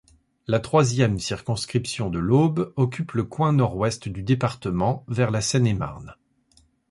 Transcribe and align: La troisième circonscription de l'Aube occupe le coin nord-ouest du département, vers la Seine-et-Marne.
La 0.47 0.59
troisième 0.59 1.19
circonscription 1.19 2.09
de 2.09 2.17
l'Aube 2.17 2.73
occupe 2.75 3.11
le 3.11 3.23
coin 3.23 3.53
nord-ouest 3.53 4.07
du 4.09 4.23
département, 4.23 5.05
vers 5.07 5.29
la 5.29 5.41
Seine-et-Marne. 5.41 6.15